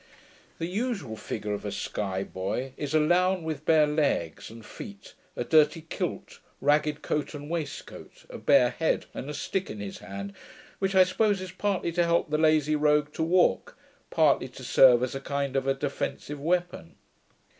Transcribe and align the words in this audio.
The 0.57 0.65
usual 0.65 1.15
figure 1.15 1.53
of 1.53 1.63
a 1.63 1.71
Sky 1.71 2.23
boy, 2.23 2.73
is 2.75 2.95
a 2.95 2.99
lown 2.99 3.43
with 3.43 3.65
bare 3.65 3.85
legs 3.85 4.49
and 4.49 4.65
feet, 4.65 5.13
a 5.35 5.43
dirty 5.43 5.81
kilt, 5.89 6.39
ragged 6.59 7.03
coat 7.03 7.35
and 7.35 7.51
waistcoat, 7.51 8.25
a 8.27 8.39
bare 8.39 8.71
head, 8.71 9.05
and 9.13 9.29
a 9.29 9.33
stick 9.35 9.69
in 9.69 9.79
his 9.79 9.99
hand, 9.99 10.33
which, 10.79 10.95
I 10.95 11.03
suppose, 11.03 11.39
is 11.39 11.51
partly 11.51 11.91
to 11.91 12.03
help 12.03 12.31
the 12.31 12.39
lazy 12.39 12.75
rogue 12.75 13.13
to 13.13 13.21
walk, 13.21 13.77
partly 14.09 14.47
to 14.47 14.63
serve 14.63 15.03
as 15.03 15.13
a 15.13 15.21
kind 15.21 15.55
of 15.55 15.67
a 15.67 15.75
defensive 15.75 16.39
weapon. 16.41 16.95